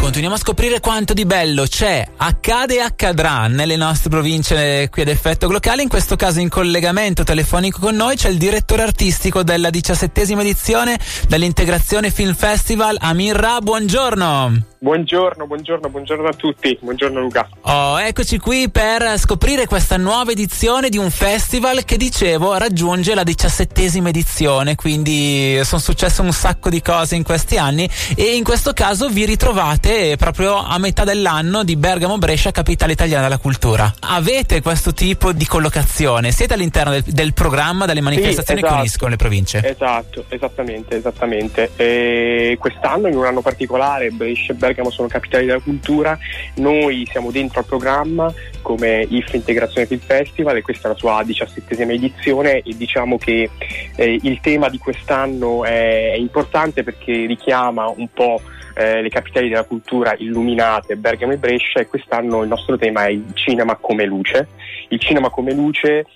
Continuiamo 0.00 0.36
a 0.36 0.38
scoprire 0.38 0.80
quanto 0.80 1.12
di 1.12 1.26
bello 1.26 1.64
c'è, 1.64 2.06
accade 2.16 2.76
e 2.76 2.80
accadrà 2.80 3.48
nelle 3.48 3.76
nostre 3.76 4.08
province 4.08 4.88
qui 4.88 5.02
ad 5.02 5.08
effetto 5.08 5.50
locale. 5.50 5.82
In 5.82 5.88
questo 5.88 6.16
caso 6.16 6.40
in 6.40 6.48
collegamento 6.48 7.22
telefonico 7.22 7.80
con 7.80 7.96
noi 7.96 8.16
c'è 8.16 8.30
il 8.30 8.38
direttore 8.38 8.82
artistico 8.82 9.42
della 9.42 9.68
diciassettesima 9.68 10.40
edizione 10.40 10.98
dell'Integrazione 11.28 12.10
Film 12.10 12.34
Festival, 12.34 12.96
Amir 12.98 13.36
Ra. 13.36 13.58
Buongiorno. 13.60 14.75
Buongiorno, 14.86 15.48
buongiorno, 15.48 15.88
buongiorno 15.88 16.28
a 16.28 16.32
tutti. 16.32 16.78
Buongiorno 16.80 17.18
Luca. 17.18 17.48
Oh, 17.62 18.00
eccoci 18.00 18.38
qui 18.38 18.70
per 18.70 19.18
scoprire 19.18 19.66
questa 19.66 19.96
nuova 19.96 20.30
edizione 20.30 20.90
di 20.90 20.96
un 20.96 21.10
festival 21.10 21.84
che 21.84 21.96
dicevo 21.96 22.56
raggiunge 22.56 23.12
la 23.16 23.24
diciassettesima 23.24 24.10
edizione, 24.10 24.76
quindi 24.76 25.58
sono 25.64 25.80
successe 25.80 26.20
un 26.20 26.30
sacco 26.30 26.70
di 26.70 26.80
cose 26.80 27.16
in 27.16 27.24
questi 27.24 27.58
anni 27.58 27.90
e 28.14 28.36
in 28.36 28.44
questo 28.44 28.72
caso 28.74 29.08
vi 29.08 29.24
ritrovate 29.24 30.14
proprio 30.16 30.54
a 30.54 30.78
metà 30.78 31.02
dell'anno 31.02 31.64
di 31.64 31.74
Bergamo 31.74 32.16
Brescia, 32.18 32.52
capitale 32.52 32.92
italiana 32.92 33.24
della 33.24 33.38
cultura. 33.38 33.92
Avete 34.02 34.62
questo 34.62 34.94
tipo 34.94 35.32
di 35.32 35.46
collocazione? 35.46 36.30
Siete 36.30 36.54
all'interno 36.54 36.92
del, 36.92 37.02
del 37.02 37.32
programma 37.32 37.86
delle 37.86 38.02
manifestazioni 38.02 38.60
sì, 38.60 38.66
esatto. 38.66 38.74
che 38.76 38.80
uniscono 38.82 39.10
le 39.10 39.16
province? 39.16 39.68
Esatto, 39.68 40.26
esattamente, 40.28 40.96
esattamente. 40.96 41.72
E 41.74 42.56
quest'anno 42.60 43.08
in 43.08 43.16
un 43.16 43.24
anno 43.24 43.40
particolare 43.40 44.10
Brescia 44.10 44.52
e 44.52 44.54
Bergamo 44.54 44.74
sono 44.90 45.08
capitali 45.08 45.46
della 45.46 45.60
cultura, 45.60 46.18
noi 46.56 47.06
siamo 47.10 47.30
dentro 47.30 47.60
al 47.60 47.66
programma 47.66 48.32
come 48.62 49.06
IF 49.08 49.32
Integrazione 49.34 49.86
Film 49.86 50.00
Festival 50.00 50.56
e 50.56 50.62
questa 50.62 50.88
è 50.88 50.92
la 50.92 50.98
sua 50.98 51.22
diciassettesima 51.24 51.92
edizione 51.92 52.62
e 52.62 52.76
diciamo 52.76 53.18
che 53.18 53.50
eh, 53.96 54.18
il 54.22 54.40
tema 54.40 54.68
di 54.68 54.78
quest'anno 54.78 55.64
è, 55.64 56.12
è 56.12 56.16
importante 56.16 56.82
perché 56.82 57.26
richiama 57.26 57.88
un 57.88 58.08
po' 58.12 58.40
eh, 58.78 59.00
le 59.00 59.08
capitali 59.08 59.48
della 59.48 59.64
cultura 59.64 60.14
illuminate, 60.18 60.96
Bergamo 60.96 61.32
e 61.32 61.38
Brescia 61.38 61.80
e 61.80 61.86
quest'anno 61.86 62.42
il 62.42 62.48
nostro 62.48 62.76
tema 62.76 63.06
è 63.06 63.10
il 63.10 63.24
cinema 63.32 63.76
come 63.76 64.04
luce. 64.04 64.48
Il 64.88 65.00
cinema 65.00 65.30
come 65.30 65.52
luce 65.52 66.06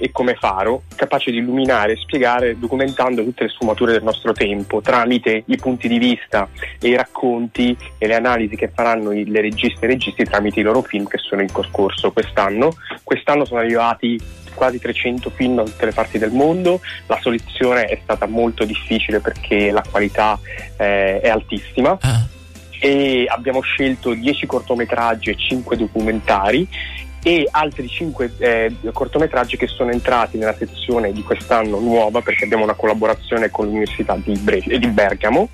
e 0.00 0.10
come 0.12 0.34
faro, 0.34 0.84
capace 0.96 1.30
di 1.30 1.36
illuminare 1.36 1.92
e 1.92 1.96
spiegare 1.96 2.58
documentando 2.58 3.22
tutte 3.22 3.44
le 3.44 3.50
sfumature 3.50 3.92
del 3.92 4.02
nostro 4.02 4.32
tempo 4.32 4.80
tramite 4.80 5.42
i 5.44 5.56
punti 5.56 5.88
di 5.88 5.98
vista 5.98 6.48
e 6.80 6.88
i 6.88 6.96
racconti 6.96 7.76
e 7.98 8.06
le 8.06 8.14
analisi 8.14 8.56
che 8.56 8.70
faranno 8.74 9.12
i, 9.12 9.26
le 9.26 9.42
registe 9.42 9.84
e 9.84 9.88
i 9.88 9.92
registi 9.92 10.24
tramite 10.24 10.60
i 10.60 10.62
loro 10.62 10.80
film 10.80 11.06
che 11.06 11.18
sono 11.18 11.42
in 11.42 11.52
corso 11.52 12.12
quest'anno. 12.12 12.74
Quest'anno 13.04 13.44
sono 13.44 13.60
arrivati 13.60 14.18
quasi 14.54 14.78
300 14.78 15.30
film 15.30 15.56
da 15.56 15.64
tutte 15.64 15.84
le 15.84 15.92
parti 15.92 16.18
del 16.18 16.32
mondo, 16.32 16.80
la 17.06 17.18
soluzione 17.20 17.84
è 17.84 17.98
stata 18.02 18.26
molto 18.26 18.64
difficile 18.64 19.20
perché 19.20 19.70
la 19.70 19.84
qualità 19.88 20.38
eh, 20.76 21.20
è 21.20 21.28
altissima. 21.28 21.96
Ah. 22.00 22.26
E 22.82 23.26
abbiamo 23.28 23.60
scelto 23.60 24.14
10 24.14 24.46
cortometraggi 24.46 25.28
e 25.28 25.36
5 25.36 25.76
documentari 25.76 26.66
e 27.22 27.46
altri 27.50 27.88
cinque 27.88 28.32
eh, 28.38 28.74
cortometraggi 28.92 29.56
che 29.56 29.66
sono 29.66 29.90
entrati 29.90 30.38
nella 30.38 30.54
sezione 30.54 31.12
di 31.12 31.22
quest'anno 31.22 31.78
nuova 31.78 32.20
perché 32.20 32.44
abbiamo 32.44 32.64
una 32.64 32.74
collaborazione 32.74 33.50
con 33.50 33.66
l'Università 33.66 34.16
di, 34.22 34.38
Bre- 34.38 34.62
di 34.66 34.86
Bergamo 34.88 35.48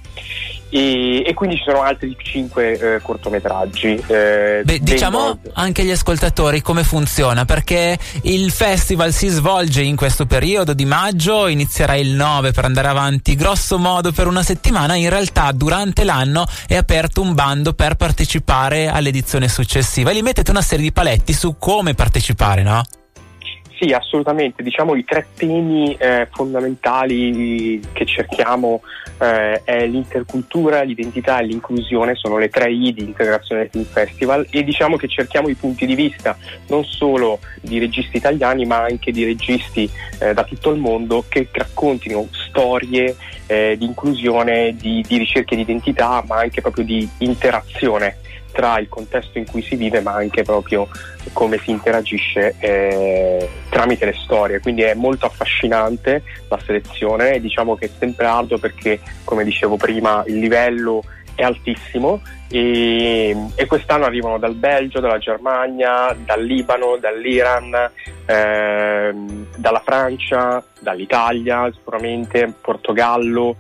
e, 0.69 1.23
e, 1.25 1.35
quindi 1.35 1.57
ci 1.57 1.63
sono 1.65 1.83
altri 1.83 2.17
cinque 2.21 2.97
eh, 2.97 3.01
cortometraggi. 3.01 4.03
Eh, 4.07 4.63
Beh, 4.65 4.81
diciamo 4.81 5.39
anche 5.55 5.83
agli 5.83 5.91
ascoltatori 5.91 6.61
come 6.61 6.83
funziona, 6.83 7.45
perché 7.45 7.99
il 8.23 8.51
festival 8.51 9.13
si 9.13 9.29
svolge 9.29 9.83
in 9.83 9.97
questo 9.97 10.27
periodo 10.27 10.75
di 10.75 10.85
maggio, 10.85 11.47
inizierà 11.47 11.95
il 11.95 12.11
9 12.11 12.53
per 12.53 12.65
andare 12.65 12.89
avanti 12.89 13.35
grosso 13.37 13.79
modo 13.79 14.13
per 14.13 14.27
una 14.27 14.43
settimana, 14.43 14.95
in 14.97 15.09
realtà 15.09 15.53
durante 15.53 16.05
l'anno 16.05 16.47
è 16.67 16.77
aperto 16.77 17.21
un 17.21 17.35
bando 17.35 17.73
per 17.73 17.95
partecipare 17.95 18.89
all'edizione 18.89 19.49
successiva 19.49 20.11
e 20.11 20.15
li 20.15 20.23
mettete 20.23 20.51
una 20.51 20.63
serie 20.63 20.85
di 20.85 20.93
paletti 20.93 21.33
su 21.33 21.57
come 21.59 21.95
partecipare, 21.95 22.63
no? 22.63 22.83
Sì, 23.79 23.93
assolutamente. 23.93 24.63
Diciamo 24.63 24.95
i 24.95 25.05
tre 25.05 25.27
temi 25.37 25.95
eh, 25.97 26.27
fondamentali 26.33 27.79
che 27.93 28.07
cerchiamo 28.07 28.81
eh, 29.19 29.63
è 29.65 29.87
l'intercultura, 29.87 30.81
l'identità 30.81 31.41
e 31.41 31.45
l'inclusione, 31.45 32.15
sono 32.15 32.39
le 32.39 32.49
tre 32.49 32.73
I 32.73 32.95
di 32.95 33.03
Integrazione 33.03 33.69
Film 33.71 33.85
Festival. 33.85 34.47
E 34.49 34.65
diciamo 34.65 34.97
che 34.97 35.09
cerchiamo 35.09 35.49
i 35.49 35.55
punti 35.55 35.85
di 35.85 35.95
vista 35.95 36.39
non 36.69 36.85
solo 36.85 37.39
di 37.61 37.79
registi 37.79 38.17
italiani 38.17 38.65
ma 38.65 38.83
anche 38.83 39.13
di 39.13 39.25
registi 39.25 39.91
eh, 40.21 40.33
da 40.33 40.45
tutto 40.45 40.71
il 40.71 40.81
mondo 40.81 41.25
che 41.29 41.47
raccontino 41.53 42.27
storie 42.31 43.15
eh, 43.47 43.77
di 43.77 43.85
inclusione, 43.85 44.75
di, 44.75 45.05
di 45.07 45.19
ricerca 45.19 45.55
di 45.55 45.61
identità 45.61 46.25
ma 46.27 46.39
anche 46.39 46.63
proprio 46.63 46.85
di 46.85 47.07
interazione 47.19 48.25
tra 48.57 48.79
il 48.79 48.89
contesto 48.89 49.37
in 49.37 49.45
cui 49.45 49.61
si 49.61 49.77
vive 49.77 50.01
ma 50.01 50.15
anche 50.15 50.43
proprio 50.43 50.89
come 51.35 51.59
si 51.59 51.71
interagisce 51.71 52.55
eh, 52.59 53.47
tramite 53.69 54.07
le 54.07 54.15
storie, 54.15 54.61
quindi 54.61 54.81
è 54.81 54.95
molto 54.95 55.27
affascinante 55.27 56.23
la 56.49 56.59
selezione 56.65 57.39
diciamo 57.39 57.77
che 57.77 57.85
è 57.85 57.91
sempre 57.99 58.25
arduo 58.25 58.57
perché 58.57 58.99
come 59.25 59.45
dicevo 59.45 59.77
prima 59.77 60.25
il 60.27 60.39
livello 60.39 61.03
è 61.35 61.43
altissimo. 61.43 62.23
E, 62.49 63.37
e, 63.55 63.67
quest'anno 63.67 64.05
arrivano 64.05 64.39
dal 64.39 64.55
Belgio, 64.55 65.01
dalla 65.01 65.19
Germania, 65.19 66.17
dal 66.25 66.43
Libano, 66.43 66.97
dall'Iran, 66.97 67.91
ehm, 68.25 69.47
dalla 69.57 69.83
Francia, 69.85 70.65
dall'Italia 70.79 71.71
sicuramente, 71.75 72.55
Portogallo, 72.59 73.57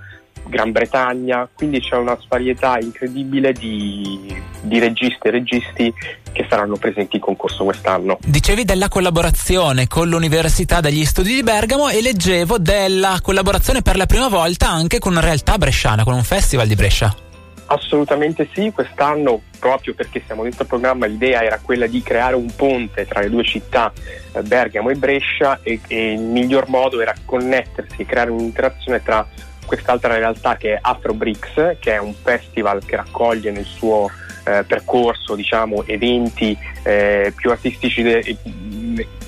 Gran 0.48 0.72
Bretagna, 0.72 1.48
quindi 1.52 1.80
c'è 1.80 1.96
una 1.96 2.16
svarietà 2.20 2.78
incredibile 2.80 3.52
di, 3.52 4.34
di 4.62 4.78
registi 4.78 5.26
e 5.26 5.30
registi 5.30 5.94
che 6.32 6.46
saranno 6.48 6.76
presenti 6.76 7.16
in 7.16 7.22
concorso 7.22 7.64
quest'anno. 7.64 8.18
Dicevi 8.24 8.64
della 8.64 8.88
collaborazione 8.88 9.86
con 9.86 10.08
l'Università 10.08 10.80
degli 10.80 11.04
Studi 11.04 11.34
di 11.34 11.42
Bergamo 11.42 11.88
e 11.88 12.02
leggevo 12.02 12.58
della 12.58 13.18
collaborazione 13.22 13.82
per 13.82 13.96
la 13.96 14.06
prima 14.06 14.28
volta 14.28 14.68
anche 14.68 14.98
con 14.98 15.12
una 15.12 15.22
realtà 15.22 15.56
bresciana, 15.56 16.04
con 16.04 16.14
un 16.14 16.24
festival 16.24 16.66
di 16.66 16.74
Brescia. 16.74 17.14
Assolutamente 17.68 18.48
sì, 18.54 18.70
quest'anno 18.70 19.40
proprio 19.58 19.94
perché 19.94 20.22
siamo 20.24 20.42
dentro 20.44 20.62
il 20.62 20.68
programma 20.68 21.06
l'idea 21.06 21.42
era 21.42 21.58
quella 21.60 21.88
di 21.88 22.00
creare 22.00 22.36
un 22.36 22.54
ponte 22.54 23.06
tra 23.06 23.20
le 23.20 23.28
due 23.28 23.42
città, 23.42 23.92
eh, 24.32 24.42
Bergamo 24.42 24.90
e 24.90 24.94
Brescia 24.94 25.58
e, 25.62 25.80
e 25.88 26.12
il 26.12 26.20
miglior 26.20 26.68
modo 26.68 27.00
era 27.00 27.12
connettersi 27.24 28.02
e 28.02 28.06
creare 28.06 28.30
un'interazione 28.30 29.02
tra 29.02 29.26
quest'altra 29.66 30.16
realtà 30.16 30.56
che 30.56 30.74
è 30.74 30.78
Afro 30.80 31.12
Bricks, 31.12 31.76
che 31.80 31.94
è 31.94 31.98
un 31.98 32.14
festival 32.14 32.84
che 32.84 32.96
raccoglie 32.96 33.50
nel 33.50 33.64
suo 33.64 34.10
eh, 34.44 34.64
percorso 34.66 35.34
diciamo, 35.34 35.84
eventi 35.86 36.56
eh, 36.82 37.32
più 37.36 37.50
artistici 37.50 38.02
de- 38.02 38.36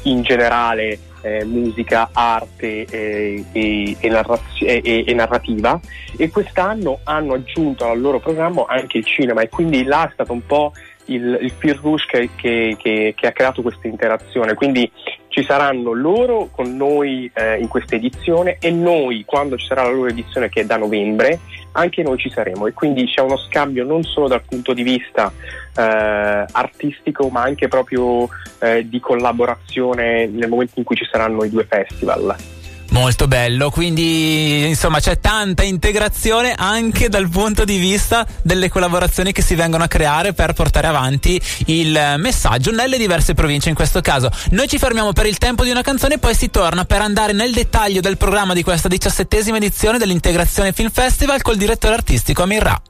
in 0.02 0.22
generale, 0.22 0.98
eh, 1.20 1.44
musica, 1.44 2.10
arte 2.12 2.84
e, 2.84 3.44
e, 3.52 4.08
narraz- 4.08 4.62
e, 4.62 5.12
narrativa 5.14 5.78
e 6.16 6.30
quest'anno 6.30 7.00
hanno 7.04 7.34
aggiunto 7.34 7.86
al 7.86 8.00
loro 8.00 8.20
programma 8.20 8.64
anche 8.68 8.98
il 8.98 9.04
cinema 9.04 9.42
e 9.42 9.48
quindi 9.48 9.82
là 9.84 10.08
è 10.08 10.10
stato 10.12 10.32
un 10.32 10.46
po' 10.46 10.72
il, 11.06 11.38
il 11.42 11.52
fil 11.56 11.74
rouge 11.74 12.06
che, 12.06 12.30
che, 12.36 12.76
che, 12.78 13.14
che, 13.16 13.26
ha 13.26 13.32
creato 13.32 13.62
questa 13.62 13.88
interazione. 13.88 14.54
Quindi 14.54 14.90
ci 15.28 15.44
saranno 15.44 15.92
loro 15.92 16.48
con 16.50 16.76
noi 16.76 17.30
eh, 17.34 17.58
in 17.58 17.68
questa 17.68 17.94
edizione 17.94 18.56
e 18.60 18.70
noi 18.70 19.24
quando 19.24 19.56
ci 19.56 19.66
sarà 19.66 19.82
la 19.82 19.90
loro 19.90 20.08
edizione 20.08 20.48
che 20.48 20.62
è 20.62 20.64
da 20.64 20.76
novembre 20.76 21.40
anche 21.72 22.02
noi 22.02 22.18
ci 22.18 22.30
saremo 22.30 22.66
e 22.66 22.72
quindi 22.72 23.06
c'è 23.06 23.20
uno 23.20 23.36
scambio 23.36 23.84
non 23.84 24.02
solo 24.02 24.26
dal 24.26 24.42
punto 24.42 24.72
di 24.72 24.82
vista 24.82 25.30
eh, 25.76 26.46
artistico 26.50 27.28
ma 27.28 27.42
anche 27.42 27.68
proprio 27.68 28.28
eh, 28.60 28.88
di 28.88 29.00
collaborazione 29.00 30.26
nel 30.26 30.48
momento 30.48 30.74
in 30.76 30.84
cui 30.84 30.96
ci 30.96 31.06
saranno 31.10 31.44
i 31.44 31.50
due 31.50 31.64
festival. 31.64 32.57
Molto 32.98 33.28
bello, 33.28 33.70
quindi 33.70 34.66
insomma 34.66 34.98
c'è 34.98 35.20
tanta 35.20 35.62
integrazione 35.62 36.52
anche 36.56 37.08
dal 37.08 37.28
punto 37.28 37.64
di 37.64 37.78
vista 37.78 38.26
delle 38.42 38.68
collaborazioni 38.68 39.30
che 39.30 39.40
si 39.40 39.54
vengono 39.54 39.84
a 39.84 39.86
creare 39.86 40.32
per 40.32 40.52
portare 40.52 40.88
avanti 40.88 41.40
il 41.66 42.16
messaggio 42.18 42.72
nelle 42.72 42.98
diverse 42.98 43.34
province 43.34 43.68
in 43.68 43.76
questo 43.76 44.00
caso. 44.00 44.28
Noi 44.50 44.66
ci 44.66 44.78
fermiamo 44.78 45.12
per 45.12 45.26
il 45.26 45.38
tempo 45.38 45.62
di 45.62 45.70
una 45.70 45.82
canzone 45.82 46.14
e 46.14 46.18
poi 46.18 46.34
si 46.34 46.50
torna 46.50 46.84
per 46.84 47.00
andare 47.00 47.32
nel 47.32 47.52
dettaglio 47.52 48.00
del 48.00 48.16
programma 48.16 48.52
di 48.52 48.64
questa 48.64 48.88
diciassettesima 48.88 49.58
edizione 49.58 49.98
dell'Integrazione 49.98 50.72
Film 50.72 50.90
Festival 50.90 51.40
col 51.40 51.56
direttore 51.56 51.94
artistico 51.94 52.42
Amir 52.42 52.62
Ra. 52.62 52.82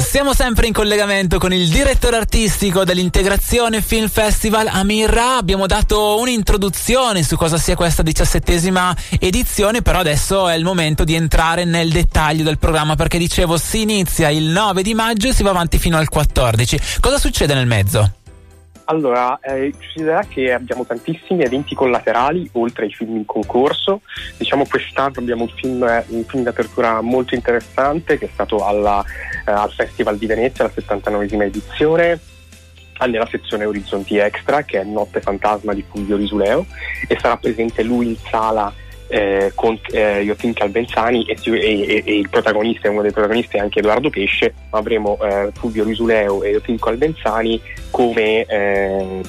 Siamo 0.00 0.32
sempre 0.34 0.66
in 0.66 0.72
collegamento 0.72 1.38
con 1.38 1.52
il 1.52 1.68
direttore 1.68 2.16
artistico 2.16 2.84
dell'Integrazione 2.84 3.82
Film 3.82 4.08
Festival 4.08 4.68
Amirra. 4.68 5.36
Abbiamo 5.36 5.66
dato 5.66 6.18
un'introduzione 6.18 7.22
su 7.22 7.36
cosa 7.36 7.58
sia 7.58 7.74
questa 7.74 8.02
diciassettesima 8.02 8.96
edizione, 9.18 9.82
però 9.82 9.98
adesso 10.00 10.48
è 10.48 10.54
il 10.54 10.64
momento 10.64 11.04
di 11.04 11.14
entrare 11.14 11.64
nel 11.64 11.90
dettaglio 11.90 12.42
del 12.42 12.58
programma 12.58 12.96
perché 12.96 13.18
dicevo 13.18 13.58
si 13.58 13.82
inizia 13.82 14.30
il 14.30 14.44
9 14.44 14.82
di 14.82 14.94
maggio 14.94 15.28
e 15.28 15.34
si 15.34 15.42
va 15.42 15.50
avanti 15.50 15.78
fino 15.78 15.96
al 15.96 16.08
14. 16.08 16.80
Cosa 17.00 17.18
succede 17.18 17.54
nel 17.54 17.66
mezzo? 17.66 18.19
Allora, 18.90 19.38
eh, 19.40 19.70
considera 19.70 20.24
che 20.24 20.52
abbiamo 20.52 20.84
tantissimi 20.84 21.44
eventi 21.44 21.76
collaterali 21.76 22.48
oltre 22.54 22.86
ai 22.86 22.92
film 22.92 23.16
in 23.18 23.24
concorso. 23.24 24.00
Diciamo 24.36 24.66
quest'anno 24.68 25.12
abbiamo 25.18 25.44
un 25.44 25.48
film, 25.48 26.04
un 26.08 26.24
film 26.24 26.42
d'apertura 26.42 27.00
molto 27.00 27.36
interessante 27.36 28.18
che 28.18 28.24
è 28.24 28.30
stato 28.32 28.66
alla, 28.66 29.04
eh, 29.46 29.52
al 29.52 29.70
Festival 29.70 30.18
di 30.18 30.26
Venezia, 30.26 30.64
la 30.64 30.72
79esima 30.74 31.42
edizione 31.42 32.18
nella 33.06 33.28
sezione 33.30 33.64
Orizzonti 33.64 34.18
Extra 34.18 34.62
che 34.62 34.80
è 34.80 34.84
Notte 34.84 35.22
Fantasma 35.22 35.72
di 35.72 35.82
Fulvio 35.88 36.16
Risuleo 36.16 36.66
e 37.08 37.16
sarà 37.18 37.38
presente 37.38 37.82
lui 37.82 38.08
in 38.08 38.16
sala 38.16 38.70
eh, 39.10 39.52
con 39.54 39.78
eh, 39.90 40.22
Iotin 40.22 40.52
Calvenzani 40.52 41.24
e, 41.24 41.36
e, 41.44 42.02
e, 42.06 42.18
il 42.18 42.28
protagonista, 42.28 42.88
uno 42.88 43.02
dei 43.02 43.12
protagonisti 43.12 43.56
è 43.56 43.60
anche 43.60 43.80
Edoardo 43.80 44.08
Pesce, 44.08 44.54
avremo 44.70 45.18
eh, 45.20 45.50
Fulvio 45.52 45.84
Risuleo 45.84 46.42
e 46.42 46.50
Iotin 46.50 46.78
Calvenzani 46.78 47.60
come 47.90 48.44
eh, 48.44 49.20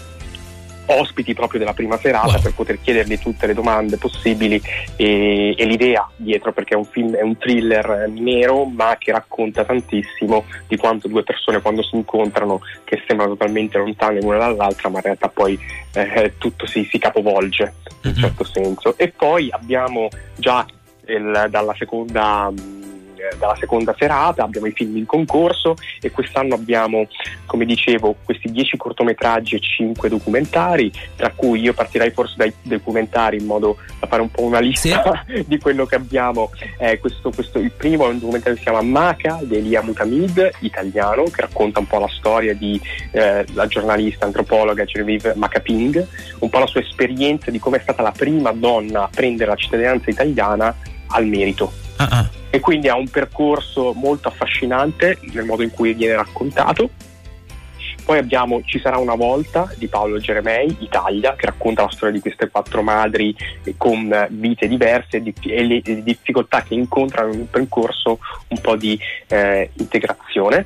ospiti 1.00 1.34
proprio 1.34 1.60
della 1.60 1.74
prima 1.74 1.98
serata 1.98 2.34
wow. 2.34 2.42
per 2.42 2.54
poter 2.54 2.82
chiedergli 2.82 3.18
tutte 3.20 3.48
le 3.48 3.54
domande 3.54 3.98
possibili 3.98 4.62
e, 4.96 5.56
e, 5.58 5.66
l'idea 5.66 6.10
dietro 6.16 6.52
perché 6.54 6.74
è 6.74 6.78
un 6.78 6.86
film, 6.86 7.16
è 7.16 7.22
un 7.22 7.38
thriller 7.38 8.10
nero 8.10 8.66
ma 8.66 8.96
che 8.98 9.12
racconta 9.12 9.64
tantissimo 9.64 10.46
di 10.68 10.78
quanto 10.78 11.08
due 11.08 11.24
persone 11.24 11.62
quando 11.62 11.84
si 11.84 11.96
incontrano 11.96 12.62
che 12.84 13.02
sembrano 13.08 13.34
totalmente 13.34 13.78
lontane 13.78 14.22
l'una 14.22 14.38
dall'altra 14.38 14.90
ma 14.90 14.98
in 14.98 15.04
realtà 15.04 15.30
poi 15.30 15.60
eh, 15.94 16.34
tutto 16.38 16.66
si, 16.66 16.88
si, 16.90 16.98
capovolge 16.98 17.64
in 17.64 17.96
un 18.04 18.12
mm-hmm. 18.12 18.22
certo 18.22 18.44
senso 18.44 18.98
e 18.98 19.10
poi 19.10 19.50
abbiamo 19.52 20.10
già 20.36 20.66
il, 21.08 21.48
dalla 21.50 21.76
seconda 21.78 22.52
dalla 23.38 23.56
seconda 23.56 23.96
serata, 23.98 24.44
abbiamo 24.44 24.68
i 24.68 24.72
film 24.72 24.98
in 24.98 25.06
concorso 25.06 25.76
e 26.00 26.12
quest'anno 26.12 26.56
abbiamo, 26.56 27.08
come 27.46 27.66
dicevo, 27.66 28.16
questi 28.24 28.52
10 28.52 28.78
cortometraggi 28.78 29.56
e 29.56 29.60
5 29.60 30.10
documentari, 30.10 30.92
tra 31.16 31.32
cui 31.32 31.62
io 31.62 31.74
partirei 31.74 32.12
forse 32.12 32.36
dai 32.38 32.54
documentari 32.62 33.38
in 33.38 33.46
modo 33.46 33.78
da 34.00 34.08
fare 34.08 34.22
un 34.22 34.30
po' 34.30 34.44
una 34.44 34.60
lista 34.60 35.24
sì. 35.28 35.44
di 35.48 35.60
quello 35.60 35.86
che 35.86 35.96
abbiamo. 35.96 36.52
Eh, 36.78 37.00
questo, 37.00 37.32
questo, 37.32 37.60
il 37.60 37.72
primo 37.72 38.06
è 38.06 38.10
un 38.10 38.20
documentario 38.20 38.58
che 38.58 38.64
si 38.64 38.70
chiama 38.70 38.82
Maca 38.82 39.40
di 39.42 39.58
Elia 39.58 39.82
Mutamid, 39.82 40.50
italiano, 40.60 41.24
che 41.24 41.42
racconta 41.42 41.80
un 41.80 41.88
po' 41.88 42.00
la 42.00 42.10
storia 42.10 42.54
di 42.54 42.80
eh, 43.12 43.46
la 43.54 43.68
giornalista 43.68 44.26
antropologa 44.26 44.86
Genevieve 44.86 45.34
Macaping, 45.36 46.08
un 46.40 46.50
po' 46.50 46.60
la 46.60 46.68
sua 46.68 46.82
esperienza 46.82 47.52
di 47.52 47.60
come 47.60 47.78
è 47.78 47.82
stata 47.82 48.02
la 48.02 48.12
prima 48.12 48.52
donna 48.52 49.04
a 49.04 49.10
prendere 49.14 49.50
la 49.50 49.56
cittadinanza 49.56 50.10
italiana 50.10 50.76
al 51.08 51.26
merito. 51.26 51.72
Uh-uh 52.00 52.40
e 52.52 52.60
quindi 52.60 52.90
ha 52.90 52.96
un 52.96 53.08
percorso 53.08 53.94
molto 53.94 54.28
affascinante 54.28 55.18
nel 55.34 55.46
modo 55.46 55.64
in 55.64 55.72
cui 55.72 55.94
viene 55.94 56.16
raccontato. 56.16 56.90
Poi 58.04 58.18
abbiamo 58.18 58.62
Ci 58.66 58.80
sarà 58.80 58.98
una 58.98 59.16
volta 59.16 59.72
di 59.78 59.88
Paolo 59.88 60.18
Geremei, 60.18 60.76
Italia, 60.80 61.36
che 61.36 61.46
racconta 61.46 61.84
la 61.84 61.92
storia 61.92 62.16
di 62.16 62.20
queste 62.20 62.50
quattro 62.50 62.82
madri 62.82 63.34
con 63.78 64.28
vite 64.32 64.68
diverse 64.68 65.24
e 65.24 65.64
le 65.64 65.82
difficoltà 66.04 66.62
che 66.64 66.74
incontrano 66.74 67.32
in 67.32 67.40
un 67.40 67.50
percorso 67.50 68.20
un 68.50 68.60
po' 68.60 68.76
di 68.76 69.00
eh, 69.28 69.70
integrazione. 69.78 70.66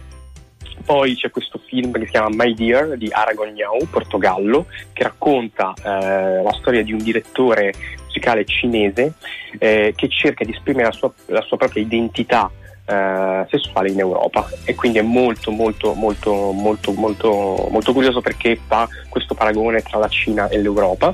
Poi 0.84 1.16
c'è 1.16 1.30
questo 1.30 1.60
film 1.66 1.92
che 1.92 2.06
si 2.06 2.12
chiama 2.12 2.30
My 2.32 2.54
Dear 2.54 2.98
di 2.98 3.10
Aragognau, 3.12 3.88
Portogallo, 3.90 4.66
che 4.94 5.04
racconta 5.04 5.74
eh, 5.78 6.42
la 6.42 6.54
storia 6.60 6.84
di 6.84 6.94
un 6.94 7.00
direttore 7.00 7.74
musicale 8.16 8.46
cinese 8.46 9.14
eh, 9.60 9.94
che 9.96 10.08
cerca 10.08 10.46
di 10.46 10.52
esprimere 10.52 10.86
la 10.86 10.92
sua, 10.92 11.12
la 11.28 11.42
sua 11.42 11.58
propria 11.58 11.84
identità 11.84 12.50
eh, 12.86 13.46
sessuale 13.50 13.90
in 13.90 14.00
Europa. 14.00 14.50
E 14.64 14.76
quindi 14.76 15.00
è 15.00 15.02
molto 15.02 15.52
molto 15.52 15.94
molto 15.94 16.52
molto 16.52 16.94
molto 16.94 17.68
molto 17.70 17.94
curioso 17.94 18.22
perché 18.22 18.60
fa 18.66 18.88
questo 19.10 19.36
paragone 19.36 19.82
tra 19.82 20.00
la 20.00 20.08
Cina 20.08 20.48
e 20.48 20.62
l'Europa. 20.62 21.14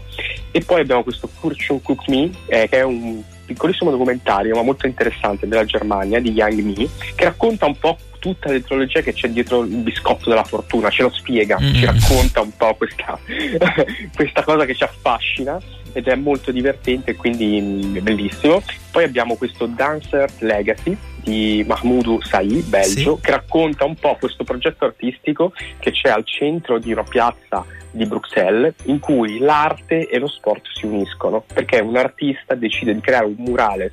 E 0.52 0.62
poi 0.62 0.82
abbiamo 0.82 1.04
questo 1.04 1.28
Fortune 1.28 1.82
Cook 1.82 2.08
Me 2.08 2.30
eh, 2.48 2.68
che 2.70 2.78
è 2.78 2.84
un 2.84 3.22
piccolissimo 3.46 3.92
documentario 3.92 4.56
ma 4.56 4.62
molto 4.62 4.88
interessante 4.88 5.48
della 5.48 5.66
Germania 5.66 6.20
di 6.20 6.32
Yang 6.32 6.60
Mi 6.60 6.90
che 7.16 7.26
racconta 7.26 7.66
un 7.66 7.78
po' 7.78 7.98
tutta 8.22 8.52
l'etrologia 8.52 9.02
che 9.02 9.14
c'è 9.14 9.28
dietro 9.30 9.64
il 9.64 9.78
biscotto 9.78 10.30
della 10.30 10.44
fortuna, 10.44 10.92
ce 10.92 11.02
lo 11.02 11.10
spiega, 11.10 11.58
mm. 11.60 11.74
ci 11.74 11.86
racconta 11.86 12.42
un 12.42 12.56
po' 12.56 12.76
questa, 12.76 13.20
questa 14.16 14.44
cosa 14.44 14.66
che 14.66 14.76
ci 14.76 14.84
affascina 14.84 15.60
ed 15.92 16.08
è 16.08 16.16
molto 16.16 16.52
divertente, 16.52 17.16
quindi 17.16 17.60
mm, 17.60 17.98
bellissimo. 18.04 18.62
Poi 18.92 19.04
abbiamo 19.04 19.36
questo 19.36 19.66
Dancer 19.66 20.30
Legacy 20.40 20.96
di 21.24 21.64
Mahmoud 21.68 22.24
Sai, 22.24 22.64
belgio, 22.68 23.16
sì. 23.16 23.22
che 23.22 23.32
racconta 23.32 23.86
un 23.86 23.96
po' 23.96 24.18
questo 24.20 24.44
progetto 24.44 24.86
artistico 24.86 25.54
che 25.80 25.92
c'è 25.92 26.10
al 26.10 26.26
centro 26.26 26.80
di 26.80 26.92
una 26.92 27.04
piazza 27.04 27.66
di 27.92 28.06
Bruxelles 28.06 28.74
in 28.86 29.00
cui 29.00 29.40
l'arte 29.40 30.08
e 30.08 30.18
lo 30.18 30.28
sport 30.28 30.66
si 30.74 30.86
uniscono 30.86 31.44
perché 31.54 31.80
un 31.80 31.98
artista 31.98 32.56
decide 32.56 32.94
di 32.94 33.02
creare 33.02 33.26
un 33.26 33.36
murales 33.38 33.92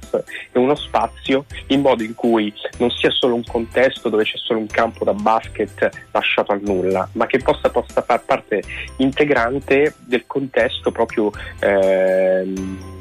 e 0.53 0.59
uno 0.59 0.77
spazio 0.77 1.45
in 1.69 1.81
modo 1.81 2.05
in 2.05 2.15
cui 2.15 2.53
non 2.79 2.91
sia 2.91 3.11
solo 3.11 3.35
un 3.35 3.45
contesto 3.45 4.09
dove 4.09 4.23
c'è 4.23 4.37
solo 4.37 4.61
un 4.61 4.69
campo 4.69 5.05
da 5.05 5.13
basket 5.13 5.89
lasciato 6.13 6.53
al 6.53 6.61
nulla 6.63 7.09
ma 7.13 7.27
che 7.27 7.39
possa, 7.39 7.71
possa 7.71 8.03
far 8.03 8.23
parte 8.25 8.63
integrante 8.99 9.95
del 10.07 10.25
contesto 10.27 10.93
proprio 10.93 11.31
ehm, 11.59 12.98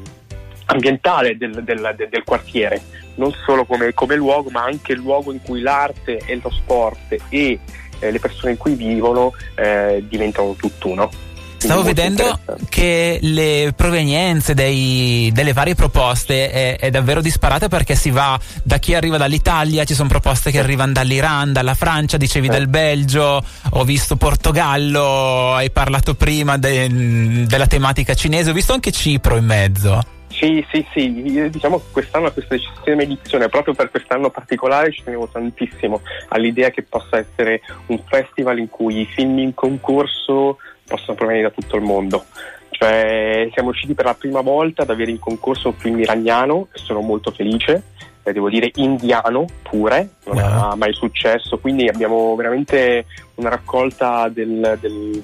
ambientale 0.70 1.36
del, 1.36 1.62
del, 1.64 1.94
del, 1.96 2.24
quartiere 2.24 2.82
non 3.14 3.32
solo 3.44 3.64
come, 3.64 3.94
come 3.94 4.16
luogo 4.16 4.50
ma 4.50 4.64
anche 4.64 4.92
il 4.92 4.98
luogo 4.98 5.32
in 5.32 5.40
cui 5.42 5.60
l'arte 5.60 6.20
e 6.26 6.38
lo 6.42 6.50
sport 6.50 7.16
e 7.30 7.58
eh, 8.00 8.10
le 8.10 8.18
persone 8.18 8.52
in 8.52 8.58
cui 8.58 8.74
vivono 8.74 9.32
eh, 9.54 10.04
diventano 10.08 10.54
tutt'uno. 10.54 11.10
Stavo 11.58 11.82
vedendo 11.82 12.38
che 12.68 13.18
le 13.20 13.72
provenienze 13.74 14.54
dei, 14.54 15.28
delle 15.32 15.52
varie 15.52 15.74
proposte 15.74 16.52
è, 16.52 16.78
è, 16.78 16.90
davvero 16.90 17.20
disparata 17.20 17.66
perché 17.66 17.96
si 17.96 18.10
va 18.10 18.38
da 18.62 18.78
chi 18.78 18.94
arriva 18.94 19.16
dall'Italia, 19.16 19.84
ci 19.84 19.94
sono 19.94 20.08
proposte 20.08 20.52
che 20.52 20.60
arrivano 20.60 20.92
dall'Iran, 20.92 21.52
dalla 21.52 21.74
Francia, 21.74 22.16
dicevi 22.16 22.46
eh. 22.46 22.50
del 22.50 22.68
Belgio, 22.68 23.42
ho 23.70 23.84
visto 23.84 24.14
Portogallo, 24.14 25.54
hai 25.54 25.72
parlato 25.72 26.14
prima 26.14 26.56
de, 26.58 27.44
della 27.46 27.66
tematica 27.66 28.14
cinese, 28.14 28.50
ho 28.50 28.54
visto 28.54 28.72
anche 28.72 28.92
Cipro 28.92 29.36
in 29.36 29.44
mezzo. 29.44 30.16
Sì, 30.38 30.64
sì, 30.70 30.86
sì, 30.92 31.50
diciamo 31.50 31.78
che 31.78 31.86
quest'anno 31.90 32.30
questa 32.30 32.54
decisione 32.54 33.02
edizione, 33.02 33.48
proprio 33.48 33.74
per 33.74 33.90
quest'anno 33.90 34.30
particolare 34.30 34.92
ci 34.92 35.02
tenevo 35.02 35.26
tantissimo 35.26 36.00
all'idea 36.28 36.70
che 36.70 36.84
possa 36.84 37.18
essere 37.18 37.60
un 37.86 38.00
festival 38.06 38.60
in 38.60 38.68
cui 38.68 39.00
i 39.00 39.06
film 39.06 39.36
in 39.38 39.52
concorso 39.52 40.58
possano 40.86 41.16
provenire 41.16 41.48
da 41.48 41.50
tutto 41.50 41.74
il 41.74 41.82
mondo. 41.82 42.24
Cioè, 42.70 43.48
siamo 43.52 43.70
usciti 43.70 43.94
per 43.94 44.04
la 44.04 44.14
prima 44.14 44.40
volta 44.40 44.82
ad 44.82 44.90
avere 44.90 45.10
in 45.10 45.18
concorso 45.18 45.70
un 45.70 45.74
film 45.74 45.98
iraniano 45.98 46.68
e 46.72 46.78
sono 46.78 47.00
molto 47.00 47.32
felice, 47.32 47.82
eh, 48.22 48.32
devo 48.32 48.48
dire 48.48 48.70
indiano 48.76 49.44
pure, 49.62 50.10
non 50.26 50.36
wow. 50.36 50.74
è 50.74 50.76
mai 50.76 50.92
successo, 50.92 51.58
quindi 51.58 51.88
abbiamo 51.88 52.36
veramente 52.36 53.06
una 53.34 53.48
raccolta 53.48 54.28
del, 54.28 54.78
del 54.80 55.20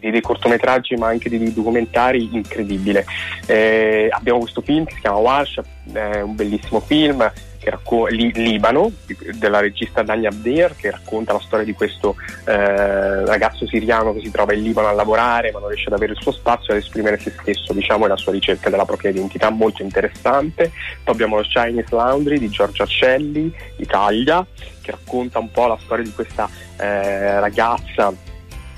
di 0.00 0.10
dei 0.10 0.20
cortometraggi 0.20 0.96
ma 0.96 1.08
anche 1.08 1.28
di 1.28 1.52
documentari 1.52 2.28
incredibile. 2.32 3.04
Eh, 3.46 4.08
abbiamo 4.10 4.40
questo 4.40 4.62
film 4.62 4.84
che 4.84 4.94
si 4.94 5.00
chiama 5.00 5.18
Walsh, 5.18 5.60
è 5.92 6.20
un 6.20 6.34
bellissimo 6.34 6.80
film 6.80 7.30
che 7.60 7.70
racco- 7.70 8.06
Li- 8.06 8.32
Libano 8.34 8.90
della 9.34 9.60
regista 9.60 10.02
Dania 10.02 10.30
Abdeir 10.30 10.74
che 10.74 10.90
racconta 10.90 11.34
la 11.34 11.40
storia 11.40 11.64
di 11.64 11.74
questo 11.74 12.16
eh, 12.46 13.24
ragazzo 13.26 13.66
siriano 13.66 14.14
che 14.14 14.20
si 14.20 14.30
trova 14.30 14.54
in 14.54 14.62
Libano 14.62 14.88
a 14.88 14.92
lavorare 14.92 15.52
ma 15.52 15.60
non 15.60 15.68
riesce 15.68 15.88
ad 15.88 15.94
avere 15.94 16.12
il 16.12 16.18
suo 16.20 16.32
spazio 16.32 16.72
ad 16.72 16.80
esprimere 16.80 17.18
se 17.18 17.34
stesso 17.38 17.74
diciamo 17.74 18.06
e 18.06 18.08
la 18.08 18.16
sua 18.16 18.32
ricerca 18.32 18.70
della 18.70 18.86
propria 18.86 19.10
identità 19.10 19.50
molto 19.50 19.82
interessante 19.82 20.72
poi 21.04 21.14
abbiamo 21.14 21.36
lo 21.36 21.42
Chinese 21.42 21.94
Laundry 21.94 22.38
di 22.38 22.48
Giorgio 22.48 22.82
Accelli 22.82 23.54
Italia 23.76 24.44
che 24.80 24.90
racconta 24.90 25.38
un 25.38 25.50
po' 25.50 25.66
la 25.66 25.78
storia 25.82 26.04
di 26.04 26.12
questa 26.12 26.48
eh, 26.78 27.40
ragazza 27.40 28.12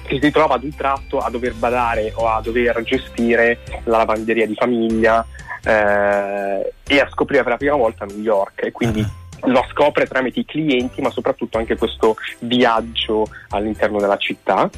si 0.09 0.31
trova 0.31 0.55
ad 0.55 0.65
un 0.65 0.75
tratto 0.75 1.19
a 1.19 1.31
dover 1.31 1.55
badare 1.55 2.13
o 2.15 2.29
a 2.29 2.41
dover 2.41 2.83
gestire 2.83 3.61
la 3.85 3.99
lavanderia 3.99 4.47
di 4.47 4.55
famiglia 4.55 5.27
eh, 5.65 6.73
e 6.87 7.01
a 7.01 7.09
scoprire 7.11 7.43
per 7.43 7.53
la 7.53 7.59
prima 7.59 7.77
volta 7.77 8.05
New 8.05 8.21
York 8.21 8.65
e 8.65 8.73
quindi 8.73 9.01
uh-huh. 9.01 9.51
lo 9.51 9.65
scopre 9.71 10.07
tramite 10.07 10.41
i 10.41 10.45
clienti 10.45 11.01
ma 11.01 11.11
soprattutto 11.11 11.59
anche 11.59 11.77
questo 11.77 12.17
viaggio 12.41 13.27
all'interno 13.51 13.99
della 13.99 14.17
città. 14.17 14.69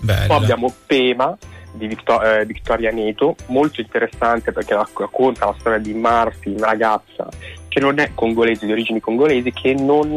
Bello. 0.00 0.26
Poi 0.26 0.36
abbiamo 0.36 0.72
Pema 0.86 1.36
di 1.72 1.86
Victor- 1.88 2.24
eh, 2.24 2.44
Vittoria 2.46 2.90
Neto, 2.90 3.34
molto 3.46 3.80
interessante 3.80 4.52
perché 4.52 4.74
racconta 4.74 5.46
la 5.46 5.56
storia 5.58 5.78
di 5.78 5.92
Marfi, 5.92 6.50
una 6.50 6.66
ragazza 6.66 7.28
che 7.68 7.80
non 7.80 7.98
è 7.98 8.12
congolese, 8.14 8.66
di 8.66 8.72
origini 8.72 9.00
congolesi, 9.00 9.50
che 9.52 9.74
non 9.74 10.16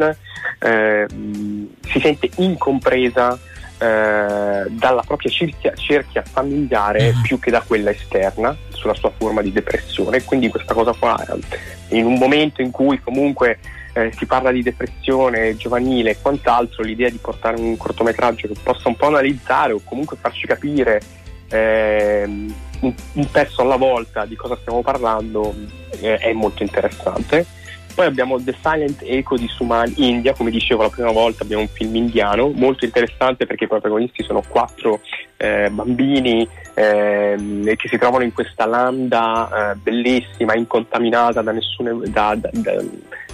eh, 0.60 1.06
si 1.08 2.00
sente 2.00 2.30
incompresa 2.36 3.36
eh, 3.78 4.64
dalla 4.68 5.02
propria 5.06 5.30
cerchia, 5.30 5.72
cerchia 5.74 6.22
familiare 6.22 7.12
mm. 7.12 7.22
più 7.22 7.38
che 7.38 7.50
da 7.50 7.62
quella 7.62 7.90
esterna 7.90 8.56
sulla 8.70 8.94
sua 8.94 9.12
forma 9.16 9.42
di 9.42 9.52
depressione. 9.52 10.24
Quindi 10.24 10.48
questa 10.48 10.74
cosa 10.74 10.92
qua, 10.92 11.16
in 11.88 12.06
un 12.06 12.14
momento 12.14 12.60
in 12.60 12.70
cui 12.70 13.00
comunque 13.00 13.58
eh, 13.92 14.12
si 14.16 14.26
parla 14.26 14.50
di 14.50 14.62
depressione 14.62 15.56
giovanile 15.56 16.10
e 16.10 16.18
quant'altro, 16.20 16.82
l'idea 16.82 17.08
di 17.08 17.18
portare 17.18 17.60
un 17.60 17.76
cortometraggio 17.76 18.48
che 18.48 18.54
possa 18.62 18.88
un 18.88 18.96
po' 18.96 19.06
analizzare 19.06 19.72
o 19.72 19.80
comunque 19.82 20.16
farci 20.20 20.46
capire 20.46 21.00
eh, 21.50 22.24
un, 22.26 22.52
un, 23.12 23.30
pezzo 23.30 23.62
alla 23.62 23.76
volta 23.76 24.24
di 24.24 24.36
cosa 24.36 24.56
stiamo 24.60 24.82
parlando 24.82 25.54
eh, 26.00 26.16
è 26.16 26.32
molto 26.32 26.62
interessante. 26.62 27.46
Poi 27.94 28.06
abbiamo 28.06 28.40
The 28.40 28.54
Silent 28.62 29.02
Echo 29.04 29.36
di 29.36 29.48
Suman 29.48 29.92
India, 29.96 30.34
come 30.34 30.50
dicevo 30.50 30.82
la 30.82 30.88
prima 30.88 31.10
volta 31.10 31.42
abbiamo 31.42 31.62
un 31.62 31.68
film 31.68 31.96
indiano, 31.96 32.50
molto 32.54 32.84
interessante 32.84 33.46
perché 33.46 33.64
i 33.64 33.68
protagonisti 33.68 34.22
sono 34.22 34.42
quattro 34.46 35.00
eh, 35.36 35.68
bambini 35.70 36.46
eh, 36.74 37.74
che 37.76 37.88
si 37.88 37.98
trovano 37.98 38.24
in 38.24 38.32
questa 38.32 38.66
landa 38.66 39.72
eh, 39.72 39.74
bellissima, 39.76 40.54
incontaminata 40.54 41.42
da, 41.42 41.50
nessune, 41.50 41.98
da, 42.10 42.36
da, 42.36 42.50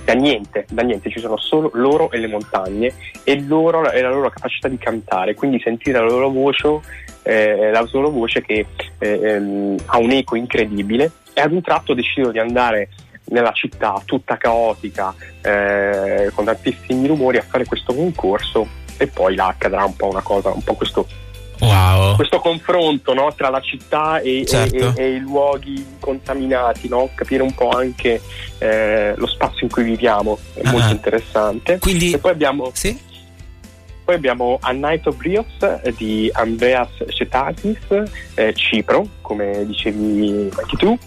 da, 0.04 0.12
niente, 0.14 0.64
da 0.70 0.82
niente, 0.82 1.11
ci 1.11 1.20
sono 1.20 1.37
solo 1.37 1.70
loro 1.75 2.11
e 2.11 2.18
le 2.18 2.28
montagne 2.28 2.92
e 3.23 3.42
loro 3.42 3.90
e 3.90 4.00
la 4.00 4.11
loro 4.11 4.30
capacità 4.30 4.68
di 4.68 4.78
cantare, 4.78 5.34
quindi 5.34 5.61
sentire 5.61 5.99
la 5.99 6.06
loro 6.06 6.30
voce, 6.30 6.80
eh, 7.23 7.70
la 7.70 7.87
loro 7.90 8.11
voce 8.11 8.40
che 8.40 8.66
eh, 8.99 9.20
ehm, 9.23 9.76
ha 9.87 9.99
un 9.99 10.11
eco 10.11 10.37
incredibile. 10.37 11.11
E 11.37 11.40
ad 11.40 11.50
un 11.50 11.62
tratto 11.62 11.94
decidono 11.94 12.30
di 12.30 12.38
andare 12.38 12.90
nella 13.26 13.52
città 13.52 14.00
tutta 14.04 14.36
caotica, 14.36 15.14
eh, 15.40 16.30
con 16.34 16.44
tantissimi 16.44 17.06
rumori, 17.06 17.38
a 17.38 17.42
fare 17.42 17.64
questo 17.64 17.94
concorso 17.94 18.82
e 18.96 19.06
poi 19.06 19.34
là 19.34 19.48
accadrà 19.48 19.84
un 19.84 19.96
po' 19.96 20.08
una 20.08 20.22
cosa, 20.22 20.50
un 20.50 20.62
po' 20.62 20.74
questo, 20.74 21.06
wow. 21.60 22.16
questo 22.16 22.38
confronto 22.38 23.14
no? 23.14 23.32
tra 23.34 23.48
la 23.48 23.60
città 23.60 24.20
e, 24.20 24.44
certo. 24.46 24.92
e, 24.96 25.02
e, 25.02 25.02
e, 25.02 25.14
i 25.14 25.20
luoghi 25.20 25.84
contaminati, 25.98 26.88
no? 26.88 27.10
capire 27.14 27.42
un 27.42 27.54
po' 27.54 27.70
anche 27.70 28.20
eh, 28.58 29.14
lo 29.16 29.26
spazio 29.26 29.62
in 29.62 29.70
cui 29.70 29.84
viviamo, 29.84 30.38
è 30.54 30.60
ah. 30.64 30.70
molto 30.70 30.90
interessante. 30.90 31.78
Quindi, 31.78 32.12
e 32.12 32.18
poi 32.18 32.30
abbiamo... 32.30 32.70
Sì? 32.72 33.12
Poi 34.04 34.16
abbiamo 34.16 34.58
A 34.60 34.72
Night 34.72 35.06
of 35.06 35.16
Brios 35.16 35.46
eh, 35.62 35.94
di 35.96 36.30
Andreas 36.34 36.90
Cetatis, 37.08 38.02
eh, 38.34 38.52
Cipro, 38.52 39.06
come 39.22 39.64
dicevi 39.64 40.50
anche 40.54 40.76
tu, 40.76 40.98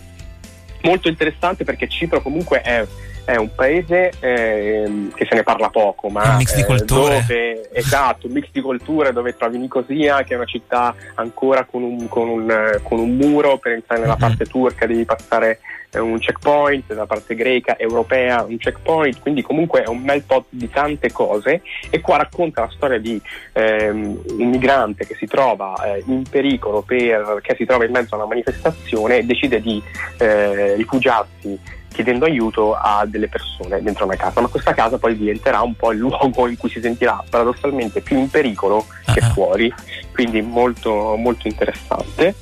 molto 0.88 1.08
interessante 1.10 1.64
perché 1.64 1.88
Cipro 1.88 2.22
comunque 2.22 2.62
è, 2.62 2.86
è 3.26 3.36
un 3.36 3.54
paese 3.54 4.12
eh, 4.20 5.10
che 5.14 5.26
se 5.30 5.36
ne 5.36 5.44
parla 5.44 5.70
poco, 5.70 6.10
ma 6.10 6.32
un 6.32 6.38
mix 6.38 6.56
di 6.56 6.64
culture. 6.64 7.24
Dove, 7.28 7.70
esatto, 7.74 8.28
un 8.28 8.34
mix 8.34 8.48
di 8.52 8.62
culture 8.62 9.12
dove 9.12 9.36
trovi 9.36 9.58
Nicosia, 9.58 10.24
che 10.24 10.34
è 10.34 10.38
una 10.38 10.46
città 10.46 10.96
ancora 11.16 11.66
con 11.66 11.84
un, 11.84 12.08
con 12.08 12.30
un, 12.30 12.80
con 12.84 13.00
un 13.00 13.16
muro 13.16 13.58
per 13.58 13.74
entrare 13.74 14.02
nella 14.02 14.14
mm-hmm. 14.14 14.22
parte 14.22 14.46
turca, 14.46 14.86
devi 14.86 15.04
passare 15.06 15.60
un 15.94 16.20
checkpoint, 16.20 16.94
da 16.94 17.06
parte 17.06 17.34
greca, 17.36 17.78
europea, 17.78 18.44
un 18.44 18.58
checkpoint, 18.58 19.20
quindi 19.20 19.42
comunque 19.42 19.84
è 19.84 19.88
un 19.88 20.04
bel 20.04 20.24
pot 20.24 20.46
di 20.50 20.70
tante 20.70 21.12
cose 21.12 21.62
e 21.90 22.02
qua 22.02 22.18
racconta 22.18 22.62
la 22.62 22.72
storia 22.74 23.00
di 23.00 23.20
ehm, 23.54 24.22
un 24.38 24.50
migrante 24.50 25.06
che 25.06 25.16
si 25.16 25.26
trova 25.26 25.76
eh, 25.84 26.04
in 26.08 26.24
pericolo 26.30 26.82
perché 26.82 27.56
si 27.56 27.66
trova 27.66 27.86
in 27.86 27.92
mezzo 27.92 28.16
a 28.16 28.18
una 28.18 28.28
manifestazione 28.28 29.18
e 29.18 29.24
decide 29.24 29.62
di 29.62 29.82
eh, 30.18 30.76
rifugiarsi 30.76 31.76
chiedendo 31.98 32.26
aiuto 32.26 32.76
a 32.76 33.06
delle 33.08 33.28
persone 33.28 33.82
dentro 33.82 34.06
una 34.06 34.16
casa, 34.16 34.40
ma 34.40 34.48
questa 34.48 34.74
casa 34.76 35.00
poi 35.00 35.18
diventerà 35.18 35.62
un 35.62 35.74
po' 35.74 35.92
il 35.92 35.98
luogo 35.98 36.48
in 36.48 36.56
cui 36.56 36.70
si 36.70 36.80
sentirà 36.80 37.24
paradossalmente 37.28 38.02
più 38.02 38.20
in 38.20 38.30
pericolo 38.30 38.86
uh-huh. 38.86 39.14
che 39.14 39.22
fuori, 39.22 39.74
quindi 40.14 40.42
molto, 40.42 41.16
molto 41.16 41.48
interessante. 41.48 42.36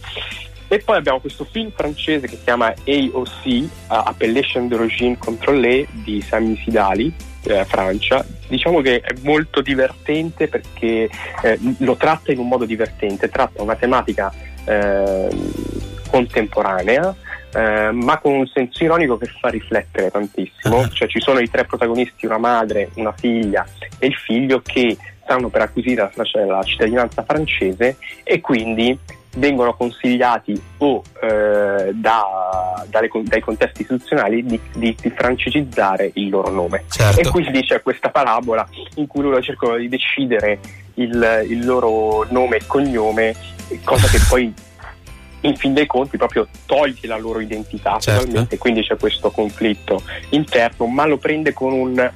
E 0.68 0.80
poi 0.80 0.98
abbiamo 0.98 1.20
questo 1.20 1.46
film 1.46 1.72
francese 1.72 2.28
che 2.28 2.38
si 2.38 2.44
chiama 2.44 2.68
AOC, 2.68 3.46
uh, 3.46 3.68
Appellation 3.88 4.68
d'origine 4.68 5.18
contrôlée 5.18 5.88
di 5.92 6.22
Sami 6.22 6.60
Sidali, 6.64 7.14
eh, 7.44 7.66
Francia. 7.66 8.26
Diciamo 8.48 8.82
che 8.82 9.00
è 9.00 9.14
molto 9.22 9.62
divertente 9.62 10.48
perché 10.48 11.10
eh, 11.44 11.60
lo 11.80 11.96
tratta 11.96 12.32
in 12.32 12.40
un 12.40 12.48
modo 12.48 12.66
divertente, 12.66 13.30
tratta 13.30 13.62
una 13.62 13.76
tematica 13.76 14.34
eh, 14.66 15.30
contemporanea, 16.10 17.16
eh, 17.54 17.92
ma 17.92 18.18
con 18.20 18.34
un 18.34 18.48
senso 18.48 18.84
ironico 18.84 19.18
che 19.18 19.28
fa 19.28 19.50
riflettere 19.50 20.12
tantissimo. 20.12 20.78
Uh-huh. 20.78 20.90
Cioè 20.90 21.08
ci 21.08 21.20
sono 21.20 21.40
i 21.40 21.50
tre 21.50 21.66
protagonisti, 21.66 22.26
una 22.26 22.38
madre, 22.38 22.90
una 22.96 23.14
figlia 23.14 23.66
e 24.00 24.08
il 24.08 24.16
figlio 24.16 24.62
che 24.62 24.98
stanno 25.22 25.50
per 25.50 25.62
acquisire 25.62 26.10
la, 26.14 26.46
la 26.46 26.64
cittadinanza 26.64 27.24
francese 27.24 27.98
e 28.24 28.42
quindi 28.42 28.98
vengono 29.36 29.74
consigliati 29.74 30.60
o 30.77 31.01
eh, 31.22 31.92
da, 31.94 32.86
dalle, 32.88 33.10
dai 33.24 33.42
contesti 33.42 33.82
istituzionali 33.82 34.44
di, 34.46 34.60
di, 34.75 34.96
di, 35.00 35.10
francesizzare 35.10 36.12
il 36.15 36.30
loro 36.30 36.50
nome. 36.51 36.84
Certo. 36.89 37.20
E 37.20 37.30
quindi 37.30 37.63
c'è 37.63 37.82
questa 37.82 38.10
parabola 38.10 38.68
in 38.96 39.08
cui 39.08 39.24
loro 39.24 39.42
cercano 39.42 39.77
di 39.77 39.89
decidere 39.89 40.60
il, 40.96 41.46
il 41.50 41.65
loro 41.65 42.25
nome 42.30 42.58
e 42.58 42.62
cognome, 42.65 43.36
cosa 43.84 44.08
che 44.08 44.20
poi 44.27 44.54
in 45.42 45.56
fin 45.56 45.74
dei 45.74 45.86
conti 45.86 46.18
proprio 46.18 46.48
toglie 46.65 47.08
la 47.08 47.18
loro 47.18 47.39
identità 47.39 48.00
certo. 48.00 48.48
quindi 48.58 48.82
c'è 48.82 48.98
questo 48.98 49.30
conflitto 49.30 50.01
interno, 50.30 50.88
ma 50.88 51.06
lo 51.06 51.18
prende 51.18 51.54
con 51.54 51.74
un 51.74 52.12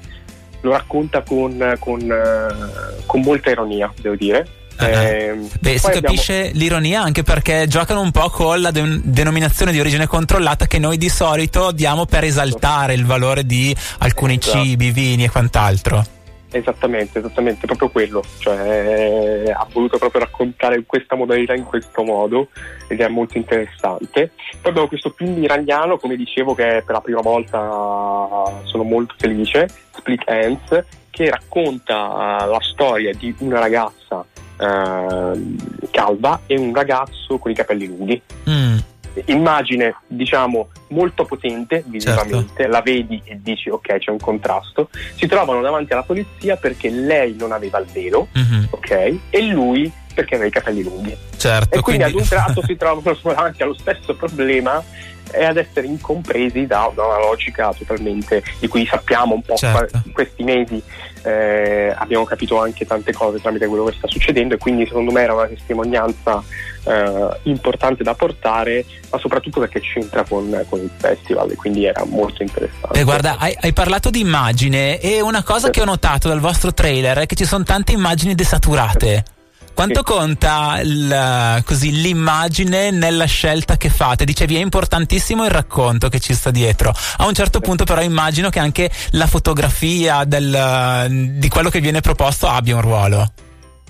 lo 0.62 0.72
racconta 0.72 1.22
con, 1.22 1.76
con, 1.80 2.02
eh, 2.02 3.04
con 3.06 3.22
molta 3.22 3.50
ironia, 3.50 3.94
devo 4.02 4.16
dire 4.16 4.59
eh, 4.80 5.36
Beh, 5.60 5.78
si 5.78 5.92
capisce 5.92 6.34
abbiamo... 6.34 6.58
l'ironia 6.60 7.02
anche 7.02 7.24
perché 7.24 7.68
giocano 7.68 8.02
un 8.02 8.12
po' 8.12 8.30
con 8.30 8.62
la 8.62 8.72
de- 8.72 9.02
denominazione 9.04 9.72
di 9.72 9.80
origine 9.80 10.08
controllata 10.08 10.68
che 10.68 10.80
noi 10.80 10.98
di 10.98 11.10
solito 11.10 11.72
diamo 11.72 12.06
per 12.06 12.24
esaltare 12.24 12.94
il 12.94 13.06
valore 13.06 13.46
di 13.46 13.76
alcuni 14.00 14.38
esatto. 14.40 14.64
cibi, 14.64 14.92
vini 14.92 15.26
e 15.26 15.30
quant'altro. 15.30 16.18
Esattamente, 16.52 17.20
esattamente, 17.20 17.68
proprio 17.68 17.90
quello. 17.90 18.24
Cioè, 18.40 19.52
ha 19.54 19.68
voluto 19.72 20.00
proprio 20.00 20.22
raccontare 20.22 20.84
questa 20.86 21.16
modalità 21.16 21.54
in 21.54 21.64
questo 21.64 22.04
modo 22.04 22.48
ed 22.88 23.00
è 23.02 23.08
molto 23.08 23.38
interessante. 23.38 24.32
Poi 24.60 24.72
abbiamo 24.72 24.88
questo 24.88 25.14
film 25.16 25.44
iraniano, 25.44 25.98
come 25.98 26.16
dicevo, 26.16 26.56
che 26.56 26.82
per 26.84 26.96
la 26.96 27.02
prima 27.02 27.22
volta 27.22 28.62
sono 28.64 28.84
molto 28.84 29.14
felice, 29.18 29.70
Split 29.96 30.24
Ends, 30.26 30.84
che 31.12 31.30
racconta 31.30 32.46
uh, 32.46 32.50
la 32.50 32.60
storia 32.62 33.14
di 33.14 33.34
una 33.40 33.60
ragazza 33.60 34.26
uh, 34.60 35.56
calva 35.92 36.42
e 36.46 36.58
un 36.58 36.74
ragazzo 36.74 37.38
con 37.38 37.52
i 37.52 37.56
capelli 37.56 37.88
lunghi. 37.88 38.22
Mm. 38.50 38.78
Immagine, 39.26 39.96
diciamo, 40.08 40.70
molto 40.90 41.26
potente 41.26 41.84
visivamente, 41.88 42.54
certo. 42.56 42.72
la 42.72 42.82
vedi 42.82 43.22
e 43.26 43.40
dici 43.42 43.70
ok 43.70 43.98
c'è 43.98 44.12
un 44.12 44.20
contrasto. 44.20 44.90
Si 45.16 45.28
trovano 45.28 45.62
davanti 45.62 45.94
alla 45.94 46.04
polizia 46.04 46.56
perché 46.56 46.90
lei 46.90 47.36
non 47.38 47.52
aveva 47.52 47.80
il 47.80 47.88
velo, 47.92 48.28
mm-hmm. 48.38 48.64
ok? 48.70 49.18
E 49.30 49.42
lui 49.48 49.92
perché 50.14 50.36
aveva 50.36 50.50
i 50.50 50.52
capelli 50.52 50.84
lunghi. 50.84 51.18
Certo, 51.38 51.78
e 51.78 51.82
quindi, 51.82 52.04
quindi... 52.04 52.04
ad 52.04 52.14
un 52.14 52.28
tratto 52.28 52.62
si 52.66 52.76
trovano 52.76 53.18
davanti 53.24 53.64
allo 53.64 53.76
stesso 53.76 54.16
problema 54.16 54.84
e 55.32 55.46
ad 55.46 55.58
essere 55.58 55.88
incompresi 55.88 56.66
da, 56.66 56.92
da, 56.94 57.06
una 57.06 57.20
logica 57.20 57.72
totalmente 57.74 58.44
di 58.60 58.68
cui 58.68 58.86
sappiamo 58.86 59.36
un 59.36 59.42
po' 59.42 59.56
certo. 59.56 60.02
in 60.06 60.12
questi 60.12 60.44
mesi 60.44 60.82
eh, 61.24 61.94
abbiamo 61.96 62.24
capito 62.24 62.60
anche 62.60 62.86
tante 62.86 63.14
cose 63.14 63.40
tramite 63.42 63.68
quello 63.68 63.86
che 63.86 63.96
sta 63.98 64.08
succedendo 64.08 64.56
e 64.56 64.58
quindi 64.58 64.86
secondo 64.86 65.12
me 65.12 65.22
era 65.22 65.34
una 65.34 65.48
testimonianza 65.48 66.44
eh, 66.86 67.40
importante 67.44 68.04
da 68.04 68.14
portare 68.14 68.86
ma 69.12 69.18
soprattutto 69.18 69.60
perché 69.60 69.80
c'entra 69.82 70.24
con, 70.24 70.66
con 70.70 70.80
il 70.80 70.90
festival 70.96 71.52
e 71.52 71.56
quindi 71.56 71.86
era 71.86 72.04
molto 72.06 72.44
interessante. 72.44 73.00
Eh, 73.00 73.04
guarda, 73.04 73.38
hai, 73.38 73.56
hai, 73.60 73.74
parlato 73.74 74.10
di 74.10 74.20
immagine 74.20 75.00
e 75.00 75.22
una 75.22 75.44
cosa 75.44 75.68
sì. 75.68 75.72
che 75.72 75.82
ho 75.82 75.86
notato 75.86 76.28
dal 76.28 76.40
vostro 76.40 76.74
trailer 76.74 77.20
è 77.20 77.26
che 77.26 77.36
ci 77.36 77.46
sono 77.46 77.64
tante 77.64 77.92
immagini 77.92 78.36
desaturate. 78.36 79.38
Quanto 79.80 80.04
sì. 80.06 80.14
conta 80.14 80.82
il, 80.84 81.64
così, 81.64 82.02
l'immagine 82.02 82.92
nella 82.92 83.24
scelta 83.24 83.78
che 83.78 83.88
fate? 83.88 84.26
Dicevi 84.26 84.58
è 84.58 84.60
importantissimo 84.60 85.46
il 85.46 85.52
racconto 85.52 86.10
che 86.10 86.20
ci 86.20 86.34
sta 86.34 86.52
dietro. 86.52 86.94
A 87.20 87.26
un 87.26 87.34
certo 87.34 87.62
punto 87.62 87.86
però 87.86 88.02
immagino 88.02 88.50
che 88.50 88.60
anche 88.60 88.92
la 89.12 89.26
fotografia 89.26 90.26
del, 90.26 91.08
di 91.38 91.48
quello 91.48 91.70
che 91.70 91.80
viene 91.80 92.02
proposto 92.02 92.50
abbia 92.50 92.76
un 92.76 92.82
ruolo 92.82 93.32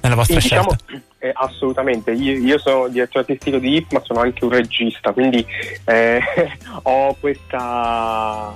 nella 0.01 0.13
vostra 0.13 0.39
sì, 0.39 0.49
diciamo, 0.49 0.75
scelta. 0.85 1.05
Eh, 1.17 1.31
assolutamente, 1.33 2.11
io, 2.11 2.37
io, 2.37 2.59
sono 2.59 2.87
direttore 2.87 3.25
artistico 3.27 3.57
di 3.57 3.77
IP 3.77 3.91
ma 3.93 4.01
sono 4.03 4.19
anche 4.19 4.45
un 4.45 4.51
regista, 4.51 5.11
quindi 5.11 5.43
eh, 5.85 6.21
ho 6.83 7.17
questa 7.19 8.53